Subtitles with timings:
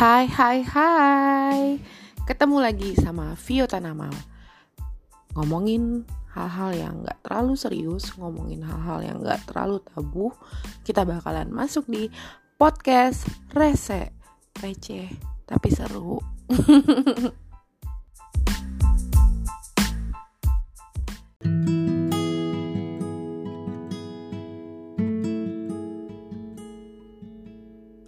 [0.00, 1.76] Hai hai hai.
[2.24, 4.08] Ketemu lagi sama Vio Tanamal
[5.36, 10.32] Ngomongin hal-hal yang gak terlalu serius Ngomongin hal-hal yang gak terlalu tabu
[10.88, 12.08] Kita bakalan masuk di
[12.56, 14.16] podcast Rese
[14.64, 15.12] Receh
[15.44, 16.16] tapi seru.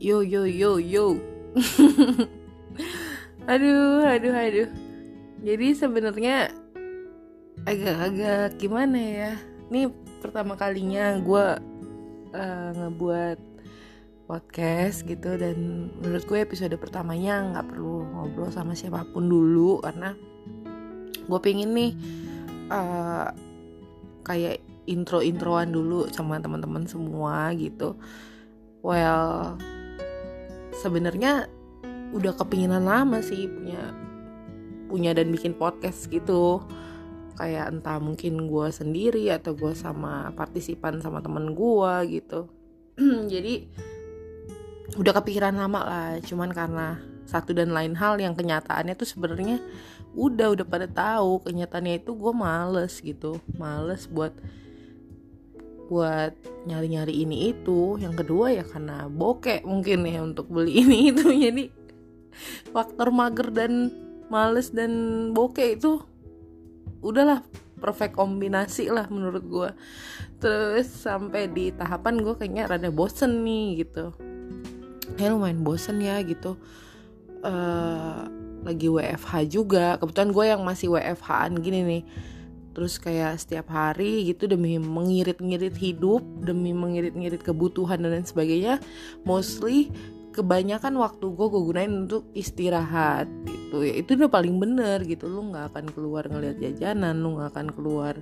[0.02, 1.31] Yo yo yo yo
[3.52, 4.70] aduh aduh aduh.
[5.42, 6.54] Jadi sebenarnya
[7.66, 9.32] agak-agak gimana ya?
[9.68, 9.90] Ini
[10.22, 11.46] pertama kalinya gue
[12.32, 13.38] uh, ngebuat
[14.30, 20.14] podcast gitu dan menurut gue episode pertamanya nggak perlu ngobrol sama siapa pun dulu karena
[21.26, 21.92] gue pengen nih
[22.70, 23.28] uh,
[24.24, 27.98] kayak intro-introan dulu sama teman-teman semua gitu.
[28.82, 29.58] Well
[30.72, 31.46] sebenarnya
[32.12, 33.92] udah kepinginan lama sih punya
[34.92, 36.60] punya dan bikin podcast gitu.
[37.40, 42.48] Kayak entah mungkin gue sendiri atau gue sama partisipan sama temen gue gitu.
[43.32, 43.72] Jadi
[45.00, 46.10] udah kepikiran lama lah.
[46.20, 49.64] Cuman karena satu dan lain hal yang kenyataannya tuh sebenarnya
[50.12, 53.40] udah udah pada tahu kenyataannya itu gue males gitu.
[53.56, 54.36] Males buat
[55.92, 56.32] buat
[56.64, 58.00] nyari-nyari ini itu.
[58.00, 61.28] Yang kedua ya karena bokek mungkin ya untuk beli ini itu.
[61.28, 61.64] Jadi
[62.72, 63.92] faktor mager dan
[64.32, 64.92] males dan
[65.36, 66.00] bokeh itu
[67.04, 67.44] udahlah
[67.76, 69.70] perfect kombinasi lah menurut gue
[70.38, 74.16] terus sampai di tahapan gue kayaknya rada bosen nih gitu.
[75.20, 76.56] Kayak lumayan bosen ya gitu.
[77.44, 78.26] Uh,
[78.64, 80.00] lagi WFH juga.
[80.00, 82.02] Kebetulan gue yang masih WFH-an gini nih
[82.72, 88.80] terus kayak setiap hari gitu demi mengirit-ngirit hidup demi mengirit-ngirit kebutuhan dan lain sebagainya
[89.28, 89.92] mostly
[90.32, 93.84] kebanyakan waktu gue gue gunain untuk istirahat gitu.
[93.84, 95.28] Ya itu udah paling bener gitu.
[95.28, 98.16] Lu nggak akan keluar ngeliat jajanan lu nggak akan keluar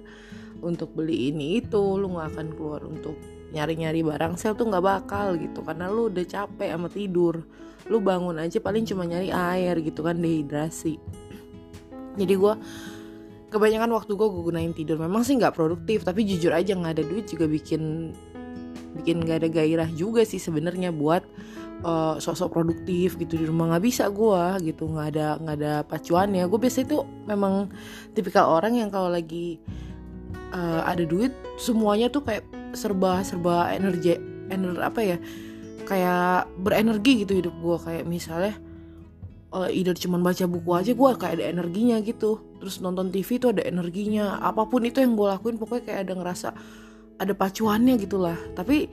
[0.60, 3.16] untuk beli ini itu lu nggak akan keluar untuk
[3.54, 5.62] nyari-nyari barang sel tuh nggak bakal gitu.
[5.62, 7.46] Karena lu udah capek sama tidur.
[7.86, 10.98] Lu bangun aja paling cuma nyari air gitu kan dehidrasi.
[12.18, 12.54] Jadi gue
[13.50, 14.96] kebanyakan waktu gue gue gunain tidur.
[14.96, 18.14] Memang sih nggak produktif tapi jujur aja nggak ada duit juga bikin
[18.90, 21.22] bikin gak ada gairah juga sih sebenarnya buat
[21.86, 23.74] uh, sosok produktif gitu di rumah.
[23.74, 26.46] Nggak bisa gue gitu nggak ada nggak ada pacuannya.
[26.46, 27.70] Gue biasa itu memang
[28.14, 29.58] tipikal orang yang kalau lagi
[30.54, 34.14] uh, ada duit semuanya tuh kayak serba serba energi
[34.50, 35.16] energi apa ya
[35.86, 38.54] kayak berenergi gitu hidup gue kayak misalnya
[39.50, 43.56] uh, either cuman baca buku aja gue kayak ada energinya gitu terus nonton TV tuh
[43.56, 44.38] ada energinya.
[44.38, 46.48] Apa pun itu yang gue lakuin pokoknya kayak ada ngerasa
[47.20, 48.88] ada pacuannya gitulah tapi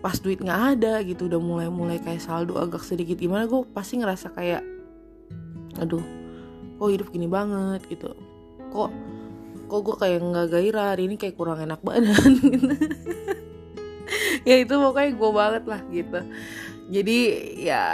[0.00, 4.00] pas duit nggak ada gitu udah mulai mulai kayak saldo agak sedikit gimana gue pasti
[4.00, 4.64] ngerasa kayak
[5.76, 6.04] aduh
[6.76, 8.12] kok hidup gini banget gitu.
[8.70, 8.90] Kok
[9.66, 12.32] kok gue kayak nggak gairah hari ini kayak kurang enak badan.
[12.38, 12.70] Gitu
[14.48, 16.20] ya itu pokoknya gue banget lah gitu
[16.86, 17.18] jadi
[17.58, 17.84] ya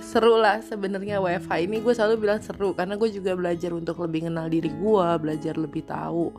[0.00, 1.84] seru lah sebenarnya WiFi ini.
[1.84, 5.84] Gue selalu bilang seru karena gue juga belajar untuk lebih kenal diri gue belajar lebih
[5.84, 6.32] tahu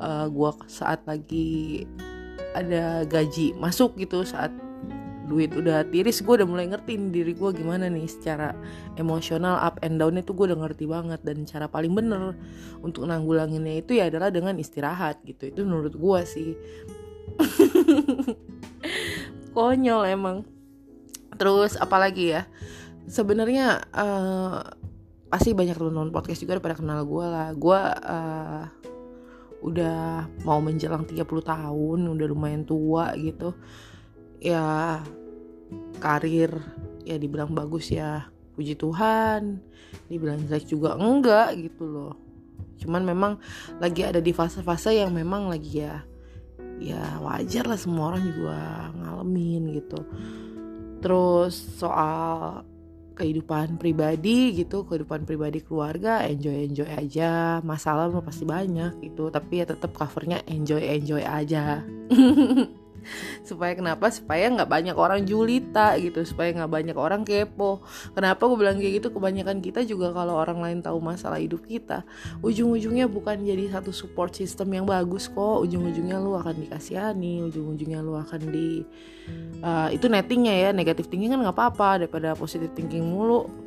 [0.00, 1.84] uh, gue saat lagi
[2.56, 4.52] ada gaji masuk gitu saat
[5.28, 8.52] duit udah tiris gue udah mulai ngerti diri gue gimana nih secara
[9.00, 11.20] emosional up and down itu gue udah ngerti banget.
[11.20, 12.32] Dan cara paling bener
[12.80, 15.52] untuk nanggulanginnya itu ya adalah dengan istirahat gitu.
[15.52, 16.56] Itu menurut gue sih.
[19.52, 20.48] Konyol emang
[21.42, 22.46] terus apalagi ya
[23.10, 24.62] sebenarnya uh,
[25.26, 27.50] pasti banyak teman-teman podcast juga pada kenal gue lah.
[27.56, 28.62] Gue uh,
[29.66, 33.56] udah mau menjelang 30 tahun udah lumayan tua gitu.
[34.38, 35.00] Ya
[35.98, 36.52] karir
[37.02, 39.58] ya dibilang bagus ya puji Tuhan.
[40.06, 42.14] Dibilang jelek juga enggak gitu loh.
[42.78, 43.42] Cuman memang
[43.82, 46.06] lagi ada di fase-fase yang memang lagi ya
[46.82, 50.02] ya wajar lah semua orang juga ngalamin gitu
[51.02, 52.62] terus soal
[53.12, 57.60] kehidupan pribadi gitu kehidupan pribadi keluarga enjoy enjoy aja.
[57.60, 61.84] Masalah mah pasti banyak gitu tapi ya tetap covernya enjoy enjoy aja
[63.48, 64.08] supaya kenapa?
[64.10, 67.82] Supaya nggak banyak orang julita gitu supaya nggak banyak orang kepo.
[68.14, 69.08] Kenapa gue bilang kayak gitu?
[69.14, 72.02] Kebanyakan kita juga kalau orang lain tahu masalah hidup kita
[72.42, 75.64] ujung-ujungnya bukan jadi satu support system yang bagus kok.
[75.64, 78.82] Ujung-ujungnya lu akan dikasihani ujung-ujungnya lu akan di
[79.62, 82.04] uh, itu nettingnya ya negatif thinking kan nggak apa-apa.
[82.04, 83.61] Daripada positif thinking mulu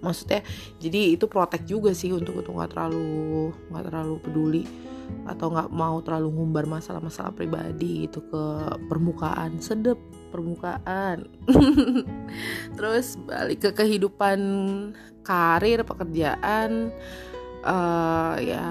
[0.00, 0.40] maksudnya
[0.80, 4.64] jadi itu protek juga sih untuk untuk nggak terlalu nggak terlalu peduli
[5.26, 8.44] atau nggak mau terlalu ngumbar masalah-masalah pribadi gitu ke
[8.86, 9.98] permukaan sedep
[10.30, 11.26] permukaan.
[12.78, 14.38] Terus balik ke kehidupan
[15.26, 16.94] karir pekerjaan
[17.66, 18.66] uh, ya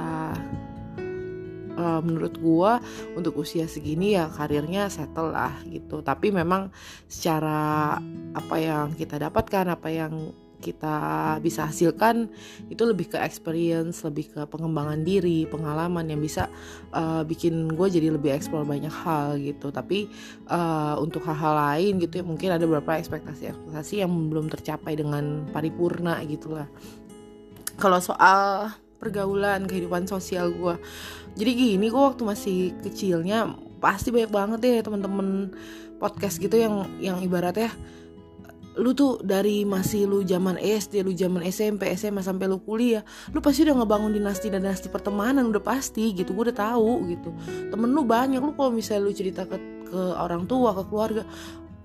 [1.75, 2.71] uh, menurut gue
[3.19, 5.99] untuk usia segini ya karirnya settle lah gitu.
[6.01, 6.71] Tapi memang
[7.05, 7.99] secara
[8.33, 10.97] apa yang kita dapatkan apa yang kita
[11.39, 12.27] bisa hasilkan
[12.67, 16.51] itu lebih ke experience, lebih ke pengembangan diri, pengalaman yang bisa
[16.91, 19.71] uh, bikin gue jadi lebih explore banyak hal gitu.
[19.71, 20.11] Tapi
[20.51, 26.19] uh, untuk hal-hal lain gitu ya mungkin ada beberapa ekspektasi-ekspektasi yang belum tercapai dengan paripurna
[26.27, 26.67] gitulah.
[27.79, 30.75] Kalau soal pergaulan kehidupan sosial gue
[31.39, 35.55] jadi gini gue waktu masih kecilnya pasti banyak banget ya teman-teman
[36.03, 37.71] podcast gitu yang yang ibaratnya
[38.79, 43.03] lu tuh dari masih lu zaman SD, lu zaman SMP, SMA sampai lu kuliah,
[43.35, 46.31] lu pasti udah ngebangun dinasti dan dinasti pertemanan udah pasti gitu.
[46.31, 47.29] Gue udah tahu gitu.
[47.69, 49.59] Temen lu banyak, lu kalau misalnya lu cerita ke
[49.89, 51.25] ke orang tua, ke keluarga,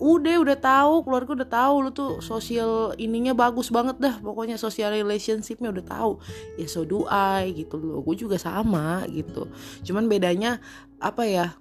[0.03, 4.91] udah udah tahu keluarga udah tahu lu tuh sosial ininya bagus banget dah pokoknya sosial
[4.91, 6.13] relationshipnya udah tahu
[6.59, 9.47] ya so do I gitu loh gue juga sama gitu
[9.87, 10.59] cuman bedanya
[10.99, 11.55] apa ya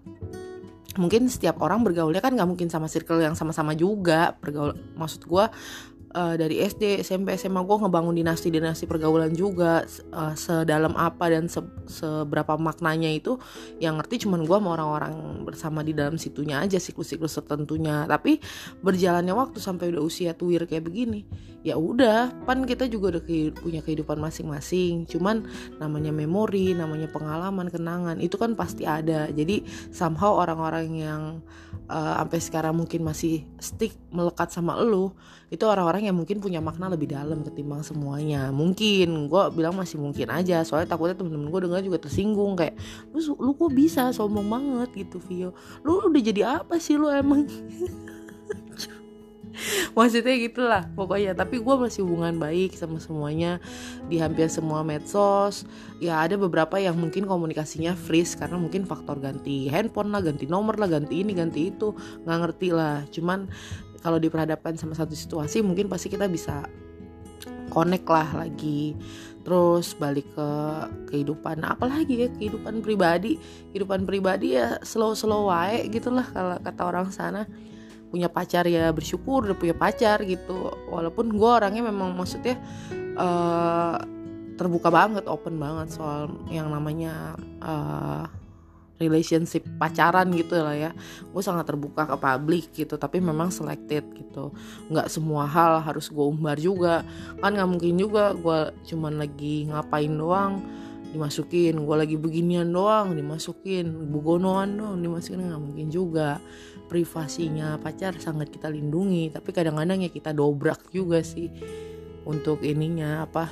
[0.98, 4.38] mungkin setiap orang bergaulnya kan nggak mungkin sama circle yang sama-sama juga.
[4.38, 5.46] Bergaul maksud gue
[6.14, 9.84] uh, dari SD, SMP, SMA gue ngebangun dinasti-dinasti pergaulan juga
[10.14, 13.36] uh, sedalam apa dan se seberapa maknanya itu
[13.82, 15.14] yang ngerti cuman gue sama orang-orang
[15.44, 18.06] bersama di dalam situnya aja siklus-siklus tertentunya.
[18.08, 18.40] Tapi
[18.80, 21.26] berjalannya waktu sampai udah usia tuir kayak begini
[21.64, 23.24] ya udah pan kita juga udah
[23.56, 25.08] punya kehidupan masing-masing.
[25.08, 25.48] Cuman
[25.80, 29.32] namanya memori namanya pengalaman kenangan itu kan pasti ada.
[29.32, 31.22] Jadi somehow orang-orang yang
[31.90, 35.12] uh, sampai sekarang mungkin masih stick melekat sama lu
[35.54, 38.50] itu orang-orang yang mungkin punya makna lebih dalam ketimbang semuanya.
[38.50, 42.74] Mungkin gue bilang masih mungkin aja soalnya takutnya temen-temen gue dengar juga tersinggung kayak
[43.14, 44.90] lu lu kok bisa sombong banget?
[45.06, 45.54] Gitu Vio.
[45.86, 47.46] Lu udah jadi apa sih lu emang
[49.98, 51.38] maksudnya gitulah pokoknya.
[51.38, 53.62] Tapi gue masih hubungan baik sama semuanya.
[54.10, 55.66] Di hampir semua medsos.
[56.02, 60.78] Ya ada beberapa yang mungkin komunikasinya freeze karena mungkin faktor ganti handphone lah ganti nomor
[60.78, 61.94] lah ganti ini ganti itu.
[62.26, 63.06] Nggak ngerti lah.
[63.10, 63.50] Cuman
[64.04, 66.68] kalau diperhadapkan sama satu situasi mungkin pasti kita bisa
[67.72, 68.98] connect lah lagi.
[69.44, 70.50] Terus balik ke
[71.12, 73.40] kehidupan apalagi ya kehidupan pribadi.
[73.72, 77.44] Kehidupan pribadi ya slow slow wae gitulah kalau kata orang sana
[78.14, 80.70] punya pacar ya bersyukur udah punya pacar gitu.
[80.94, 82.62] Walaupun gue orangnya memang maksudnya
[83.18, 83.98] uh,
[84.54, 87.34] terbuka banget open banget soal yang namanya
[87.66, 88.30] uh,
[89.02, 90.92] relationship pacaran gitu lah ya.
[91.34, 94.54] Gue sangat terbuka ke publik gitu tapi memang selected gitu.
[94.94, 97.02] Nggak semua hal harus gue umbar juga.
[97.42, 100.62] Kan nggak mungkin juga gue cuman lagi ngapain doang
[101.14, 106.42] dimasukin gue lagi beginian doang dimasukin bugonoan doang dimasukin nggak mungkin juga.
[106.90, 111.50] Privasinya pacar sangat kita lindungi tapi kadang-kadang ya kita dobrak juga sih
[112.26, 113.50] untuk ininya apa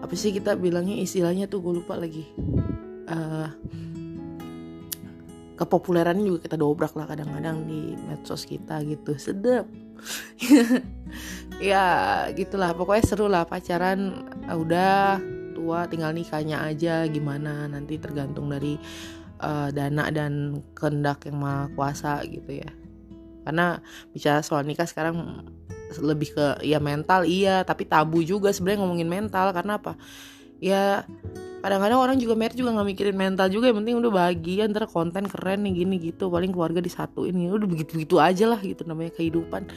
[0.00, 2.28] apa sih kita bilangnya istilahnya tuh gue lupa lagi.
[3.06, 3.48] Uh,
[5.56, 9.64] kepopulerannya juga kita dobrak lah kadang-kadang di medsos kita gitu sedap.
[11.56, 15.16] Ya gitulah pokoknya seru lah pacaran udah
[15.56, 17.64] tua tinggal nikahnya aja gimana?
[17.64, 18.76] Nanti tergantung dari
[19.40, 22.68] uh, dana dan kehendak yang maha kuasa gitu ya.
[23.48, 23.80] Karena
[24.12, 25.48] bicara soal nikah sekarang
[25.96, 27.64] lebih ke ya mental iya.
[27.64, 29.56] Tapi tabu juga sebenarnya ngomongin mental.
[29.56, 29.96] Karena apa?
[30.60, 31.08] Ya
[31.64, 33.72] kadang-kadang orang juga merit juga nggak mikirin mental juga.
[33.72, 36.28] Yang penting udah bahagia ntar konten keren nih gini gitu.
[36.28, 39.72] Paling keluarga disatuin ini udah begitu begitu aja lah gitu namanya kehidupan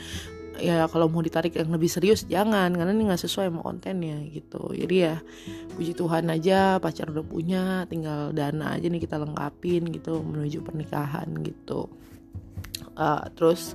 [0.59, 4.71] ya kalau mau ditarik yang lebih serius jangan karena ini nggak sesuai sama kontennya gitu.
[4.75, 5.15] Jadi ya
[5.73, 11.31] puji Tuhan aja pacar udah punya tinggal dana aja nih kita lengkapin gitu menuju pernikahan
[11.41, 11.89] gitu.
[12.99, 13.73] Uh, terus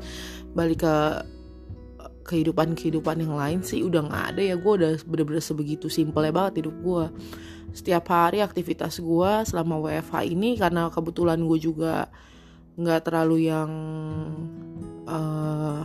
[0.52, 0.96] balik ke
[2.24, 4.56] kehidupan kehidupan yang lain sih udah nggak ada ya.
[4.60, 7.04] Gue udah bener-bener sebegitu simple banget hidup gue
[7.74, 12.06] setiap hari aktivitas gue selama WFH ini karena kebetulan gue juga
[12.78, 13.70] nggak terlalu yang
[15.10, 15.82] uh,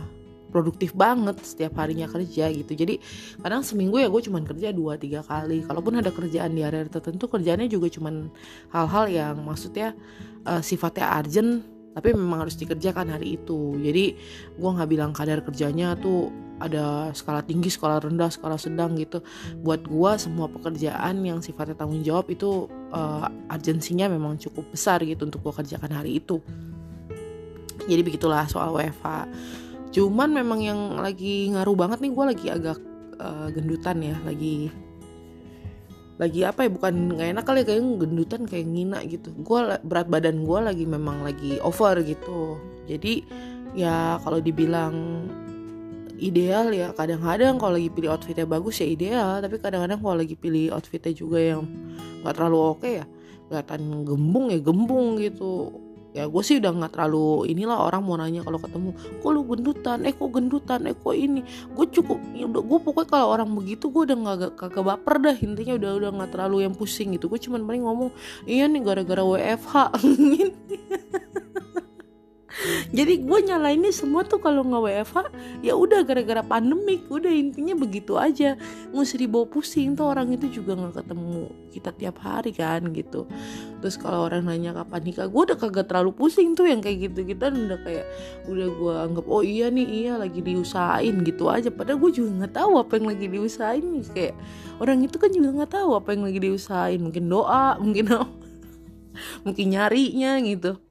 [0.50, 2.98] produktif banget setiap harinya kerja gitu jadi
[3.40, 7.30] kadang seminggu ya gue cuman kerja dua tiga kali kalaupun ada kerjaan di area tertentu
[7.30, 8.28] kerjaannya juga cuman
[8.74, 9.94] hal-hal yang maksudnya
[10.44, 14.14] uh, sifatnya urgent tapi memang harus dikerjakan hari itu jadi
[14.54, 16.30] gue nggak bilang kadar kerjanya tuh
[16.60, 19.24] ada skala tinggi, skala rendah, skala sedang gitu.
[19.64, 25.24] Buat gue semua pekerjaan yang sifatnya tanggung jawab itu uh, urgensinya memang cukup besar gitu
[25.24, 26.38] untuk gue kerjakan hari itu.
[27.88, 29.08] Jadi begitulah soal WFH.
[29.90, 32.78] Cuman memang yang lagi ngaruh banget nih gue lagi agak
[33.18, 34.70] uh, gendutan ya, lagi
[36.20, 39.32] lagi apa ya bukan nggak enak kali ya, kayak gendutan kayak ngina gitu.
[39.40, 42.60] Gue berat badan gue lagi memang lagi over gitu.
[42.86, 43.24] Jadi
[43.74, 45.26] ya kalau dibilang
[46.20, 49.40] ideal ya kadang-kadang kalau lagi pilih outfitnya bagus ya ideal.
[49.40, 51.64] Tapi kadang-kadang kalau lagi pilih outfitnya juga yang
[52.20, 53.06] nggak terlalu oke okay ya
[53.50, 55.74] kelihatan gembung ya gembung gitu
[56.10, 58.90] ya gue sih udah nggak terlalu inilah orang mau nanya kalau ketemu
[59.22, 59.98] kok lu gendutan?
[60.02, 60.80] Eh kok gendutan?
[60.90, 61.40] Eh kok ini?
[61.74, 65.36] Gue cukup ya udah gue pokoknya kalau orang begitu gue udah nggak kagak baper dah
[65.38, 67.30] intinya udah udah nggak terlalu yang pusing gitu.
[67.30, 68.10] Gue cuman paling ngomong
[68.44, 69.74] iya nih gara-gara WFH
[72.92, 75.16] jadi gue nyalainnya semua tuh kalau nggak WFH
[75.64, 78.60] ya udah gara-gara pandemik udah intinya begitu aja.
[78.92, 83.24] Usah dibawa pusing tuh orang itu juga nggak ketemu kita tiap hari kan gitu.
[83.80, 87.24] Terus kalau orang nanya kapan nikah gue udah kagak terlalu pusing tuh yang kayak gitu
[87.24, 88.06] kita udah kayak
[88.44, 91.72] udah gue anggap oh iya nih iya lagi diusahain gitu aja.
[91.72, 94.04] Padahal gue juga nggak tahu apa yang lagi diusahain nih.
[94.12, 94.34] Kayak
[94.82, 97.00] orang itu kan juga nggak tahu apa yang lagi diusahain.
[97.00, 98.04] Mungkin doa mungkin
[99.44, 100.89] mungkin nyarinya gitu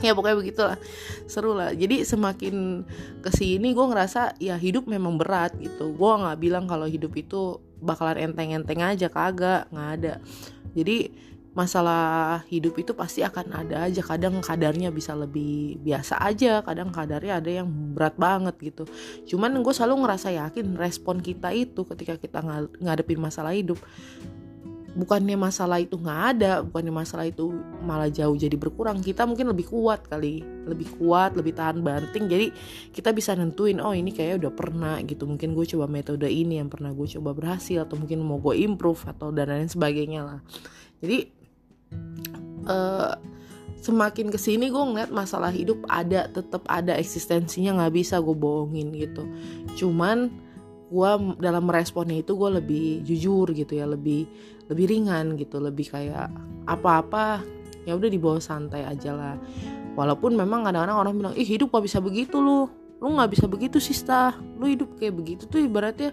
[0.00, 0.78] ya pokoknya begitulah.
[1.24, 1.72] Seru lah.
[1.72, 2.84] Jadi semakin
[3.24, 5.92] ke sini gue ngerasa ya hidup memang berat gitu.
[5.96, 9.68] Gue nggak bilang kalau hidup itu bakalan enteng-enteng aja kagak.
[9.72, 10.14] Nggak ada.
[10.76, 11.24] Jadi
[11.56, 14.04] masalah hidup itu pasti akan ada aja.
[14.04, 16.60] Kadang kadarnya bisa lebih biasa aja.
[16.60, 18.84] Kadang kadarnya ada yang berat banget gitu.
[19.24, 22.44] Cuman gue selalu ngerasa yakin respon kita itu ketika kita
[22.84, 23.80] ngadepin masalah hidup
[24.96, 27.52] bukannya masalah itu nggak ada bukannya masalah itu
[27.84, 29.04] malah jauh jadi berkurang.
[29.04, 32.26] Kita mungkin lebih kuat kali lebih kuat lebih tahan banting.
[32.26, 32.46] Jadi
[32.96, 35.28] kita bisa nentuin oh ini kayak udah pernah gitu.
[35.28, 39.04] Mungkin gue coba metode ini yang pernah gue coba berhasil atau mungkin mau gue improve
[39.04, 40.40] atau dan lain sebagainya lah.
[41.04, 41.28] Jadi
[42.64, 43.12] uh,
[43.84, 48.96] semakin ke sini gue ngeliat masalah hidup ada tetap ada eksistensinya nggak bisa gue bohongin
[48.96, 49.28] gitu.
[49.76, 50.45] Cuman
[50.86, 51.10] gue
[51.42, 54.26] dalam meresponnya itu gue lebih jujur gitu ya lebih
[54.70, 56.30] lebih ringan gitu lebih kayak
[56.66, 57.42] apa-apa
[57.86, 59.34] ya udah dibawa santai aja lah.
[59.96, 63.78] Walaupun memang kadang-kadang orang bilang ih hidup gak bisa begitu loh lu nggak bisa begitu
[63.78, 66.10] sista lu hidup kayak begitu tuh ibaratnya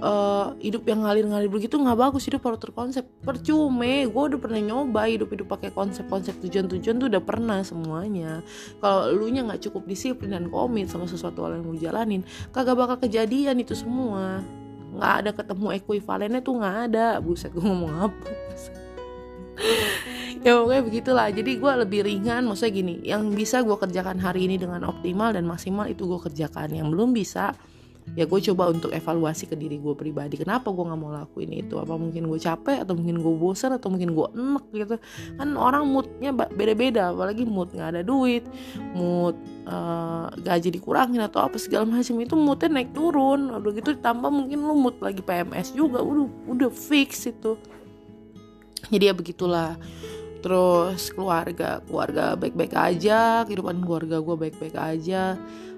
[0.00, 3.04] uh, hidup yang ngalir-ngalir begitu nggak bagus hidup harus terkonsep.
[3.22, 8.40] Percuma gue udah pernah nyoba hidup hidup pakai konsep-konsep tujuan-tujuan tuh udah pernah semuanya.
[8.80, 12.76] Kalau lu nya nggak cukup disiplin dan komit sama sesuatu hal yang lu jalanin kagak
[12.76, 14.40] bakal kejadian itu semua.
[14.96, 17.06] Nggak ada ketemu ekuivalennya tuh nggak ada.
[17.20, 18.28] Buset gue ngomong apa
[20.46, 21.26] ya pokoknya begitulah.
[21.32, 22.46] Jadi gue lebih ringan.
[22.46, 26.72] Maksudnya gini yang bisa gue kerjakan hari ini dengan optimal dan maksimal itu gue kerjakan.
[26.72, 27.56] Yang belum bisa
[28.14, 30.38] ya gue coba untuk evaluasi ke diri gue pribadi.
[30.38, 31.74] Kenapa gue nggak mau lakuin itu?
[31.74, 34.96] Apa mungkin gue capek atau mungkin gue bosan atau mungkin gue enek gitu?
[35.34, 37.10] Kan orang moodnya beda-beda.
[37.10, 38.46] Apalagi mood nggak ada duit
[38.94, 39.34] mood
[39.66, 42.14] uh, gaji dikurangin atau apa segala macam.
[42.22, 43.50] Itu moodnya naik turun.
[43.50, 45.98] Udah gitu ditambah mungkin lu mood lagi PMS juga.
[45.98, 47.58] Udah udah fix itu
[48.92, 49.80] jadi ya begitulah.
[50.44, 55.34] Terus keluarga keluarga baik-baik aja kehidupan keluarga gue baik-baik aja.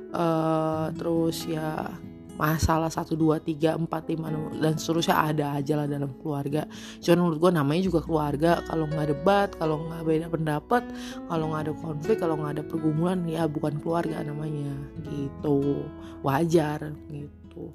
[0.08, 1.92] Uh, terus ya
[2.38, 4.30] masalah satu dua tiga empat lima
[4.62, 6.68] dan seterusnya ada aja lah dalam keluarga.
[7.02, 8.62] Cuman menurut gue namanya juga keluarga.
[8.68, 10.82] Kalau nggak debat kalau nggak beda pendapat
[11.26, 14.70] kalau nggak ada konflik kalau nggak ada pergumulan ya bukan keluarga namanya.
[15.02, 15.82] Gitu.
[16.20, 17.72] Wajar gitu.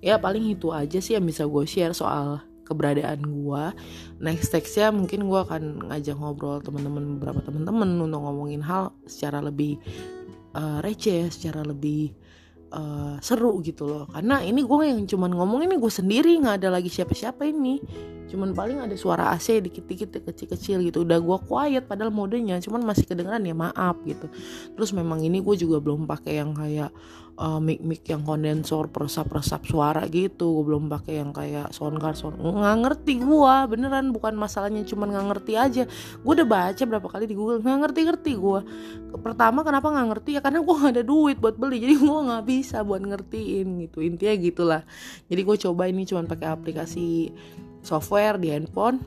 [0.00, 3.64] Ya paling itu aja sih yang bisa gue share soal keberadaan gue
[4.22, 9.82] next textnya mungkin gue akan ngajak ngobrol teman-teman beberapa teman-teman untuk ngomongin hal secara lebih
[10.54, 12.14] uh, receh secara lebih
[12.74, 14.04] uh, seru gitu loh.
[14.10, 17.82] Karena ini gue yang cuman ngomong ini gue sendiri nggak ada lagi siapa-siapa ini.
[18.30, 21.02] Cuman paling ada suara AC dikit-dikit kecil-kecil gitu.
[21.02, 24.30] Udah gue quiet padahal modenya cuman masih kedengeran ya maaf gitu.
[24.78, 26.94] Terus memang ini gue juga belum pakai yang kayak
[27.40, 30.60] uh, mic mic yang kondensor peresap-peresap suara gitu.
[30.60, 35.26] Gue belum pakai yang kayak soundcard sound nggak ngerti gue beneran bukan masalahnya cuman nggak
[35.32, 35.82] ngerti aja.
[36.20, 38.60] Gue udah baca berapa kali di Google nggak ngerti-ngerti gue
[39.24, 40.30] pertama kenapa nggak ngerti?
[40.36, 44.04] Ya karena gue nggak ada duit buat beli jadi gue nggak bisa buat ngertiin gitu.
[44.04, 44.82] Intinya gitulah.
[45.32, 47.32] Jadi gue coba ini cuman pakai aplikasi
[47.80, 49.00] software di handphone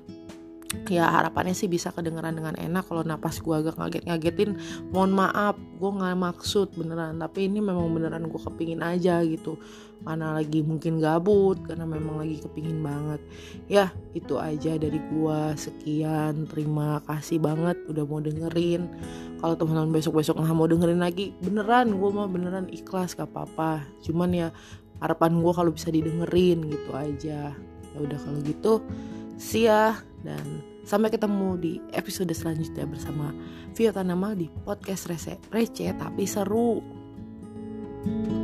[0.89, 2.83] ya harapannya sih bisa kedengeran dengan enak.
[2.87, 4.57] Kalau napas gue agak ngaget-ngagetin
[4.91, 7.21] mohon maaf gue nggak maksud beneran.
[7.21, 9.57] Tapi ini memang beneran gue kepingin aja gitu.
[10.03, 13.21] Karena lagi mungkin gabut karena memang lagi kepingin banget.
[13.71, 18.91] Ya itu aja dari gue sekian terima kasih banget udah mau dengerin.
[19.39, 23.87] Kalau teman-teman besok-besok nggak mau dengerin lagi beneran gue mah beneran ikhlas gak apa-apa.
[24.03, 24.47] Cuman ya
[24.99, 27.55] harapan gue kalau bisa didengerin gitu aja.
[27.93, 28.83] Ya udah kalau gitu
[29.37, 33.35] see ya dan sampai ketemu di episode selanjutnya bersama
[33.75, 36.79] Vio Tanamal di podcast Receh, Receh tapi seru.
[38.03, 38.42] thank you